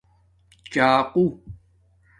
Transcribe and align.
چاقُݸ 0.73 1.23